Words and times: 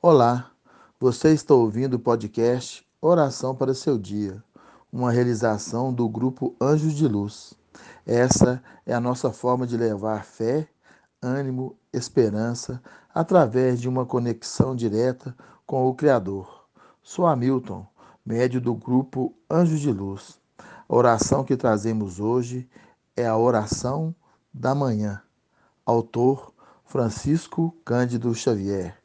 Olá, 0.00 0.52
você 1.00 1.32
está 1.32 1.52
ouvindo 1.54 1.94
o 1.94 1.98
podcast 1.98 2.86
Oração 3.00 3.52
para 3.52 3.74
seu 3.74 3.98
Dia, 3.98 4.40
uma 4.92 5.10
realização 5.10 5.92
do 5.92 6.08
grupo 6.08 6.54
Anjos 6.60 6.94
de 6.94 7.08
Luz. 7.08 7.52
Essa 8.06 8.62
é 8.86 8.94
a 8.94 9.00
nossa 9.00 9.32
forma 9.32 9.66
de 9.66 9.76
levar 9.76 10.24
fé, 10.24 10.68
ânimo, 11.20 11.76
esperança 11.92 12.80
através 13.12 13.80
de 13.80 13.88
uma 13.88 14.06
conexão 14.06 14.76
direta 14.76 15.34
com 15.66 15.88
o 15.88 15.94
Criador. 15.96 16.68
Sou 17.02 17.26
Hamilton, 17.26 17.84
médio 18.24 18.60
do 18.60 18.76
grupo 18.76 19.34
Anjos 19.50 19.80
de 19.80 19.90
Luz. 19.90 20.38
A 20.88 20.94
oração 20.94 21.42
que 21.42 21.56
trazemos 21.56 22.20
hoje 22.20 22.70
é 23.16 23.26
a 23.26 23.36
oração 23.36 24.14
da 24.54 24.76
manhã. 24.76 25.20
Autor 25.84 26.54
Francisco 26.84 27.74
Cândido 27.84 28.32
Xavier. 28.32 28.96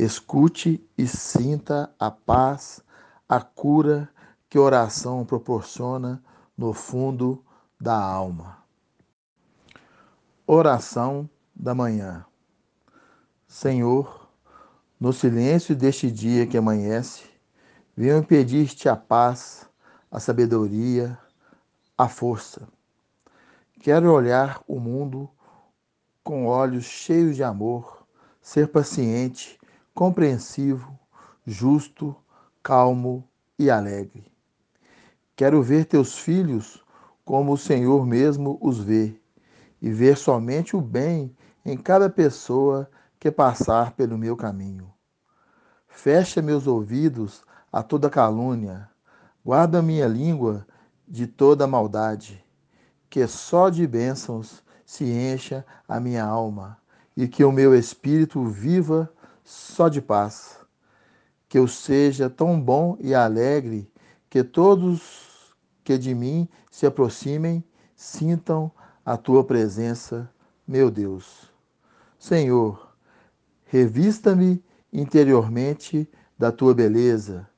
Escute 0.00 0.80
e 0.96 1.08
sinta 1.08 1.92
a 1.98 2.08
paz, 2.08 2.80
a 3.28 3.40
cura 3.40 4.08
que 4.48 4.56
oração 4.56 5.26
proporciona 5.26 6.22
no 6.56 6.72
fundo 6.72 7.44
da 7.80 8.00
alma. 8.00 8.62
Oração 10.46 11.28
da 11.52 11.74
manhã. 11.74 12.24
Senhor, 13.48 14.30
no 15.00 15.12
silêncio 15.12 15.74
deste 15.74 16.12
dia 16.12 16.46
que 16.46 16.56
amanhece, 16.56 17.24
venho 17.96 18.24
pedir-te 18.24 18.88
a 18.88 18.94
paz, 18.94 19.68
a 20.12 20.20
sabedoria, 20.20 21.18
a 21.96 22.08
força. 22.08 22.68
Quero 23.80 24.12
olhar 24.12 24.62
o 24.68 24.78
mundo 24.78 25.28
com 26.22 26.46
olhos 26.46 26.84
cheios 26.84 27.34
de 27.34 27.42
amor, 27.42 28.06
ser 28.40 28.68
paciente 28.68 29.58
compreensivo, 29.98 30.96
justo, 31.44 32.14
calmo 32.62 33.28
e 33.58 33.68
alegre. 33.68 34.30
Quero 35.34 35.60
ver 35.60 35.86
teus 35.86 36.16
filhos 36.16 36.80
como 37.24 37.54
o 37.54 37.58
Senhor 37.58 38.06
mesmo 38.06 38.60
os 38.62 38.78
vê, 38.78 39.20
e 39.82 39.90
ver 39.90 40.16
somente 40.16 40.76
o 40.76 40.80
bem 40.80 41.36
em 41.64 41.76
cada 41.76 42.08
pessoa 42.08 42.88
que 43.18 43.28
passar 43.28 43.90
pelo 43.90 44.16
meu 44.16 44.36
caminho. 44.36 44.88
Fecha 45.88 46.40
meus 46.40 46.68
ouvidos 46.68 47.44
a 47.72 47.82
toda 47.82 48.08
calúnia, 48.08 48.88
guarda 49.44 49.82
minha 49.82 50.06
língua 50.06 50.64
de 51.08 51.26
toda 51.26 51.66
maldade, 51.66 52.40
que 53.10 53.26
só 53.26 53.68
de 53.68 53.84
bênçãos 53.84 54.62
se 54.86 55.10
encha 55.10 55.66
a 55.88 55.98
minha 55.98 56.24
alma 56.24 56.78
e 57.16 57.26
que 57.26 57.42
o 57.42 57.50
meu 57.50 57.74
espírito 57.74 58.44
viva 58.44 59.12
só 59.48 59.88
de 59.88 60.02
paz. 60.02 60.58
Que 61.48 61.58
eu 61.58 61.66
seja 61.66 62.28
tão 62.28 62.60
bom 62.60 62.98
e 63.00 63.14
alegre 63.14 63.90
que 64.28 64.44
todos 64.44 65.54
que 65.82 65.96
de 65.96 66.14
mim 66.14 66.46
se 66.70 66.84
aproximem 66.84 67.64
sintam 67.96 68.70
a 69.02 69.16
tua 69.16 69.42
presença, 69.42 70.30
meu 70.66 70.90
Deus. 70.90 71.50
Senhor, 72.18 72.94
revista-me 73.64 74.62
interiormente 74.92 76.06
da 76.36 76.52
tua 76.52 76.74
beleza 76.74 77.48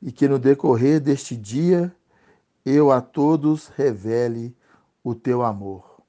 e 0.00 0.10
que 0.10 0.26
no 0.26 0.38
decorrer 0.38 0.98
deste 0.98 1.36
dia 1.36 1.94
eu 2.64 2.90
a 2.90 3.02
todos 3.02 3.68
revele 3.68 4.56
o 5.02 5.14
teu 5.14 5.42
amor. 5.42 6.00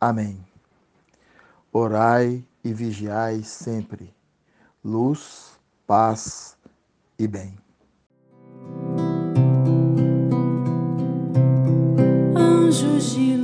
Amém. 0.00 0.42
Orai 1.70 2.42
e 2.64 2.72
vigiai 2.72 3.42
sempre. 3.42 4.12
Luz, 4.82 5.52
paz 5.86 6.56
e 7.18 7.28
bem. 7.28 7.56
Anjos 12.34 13.12
de 13.12 13.36
luz 13.36 13.43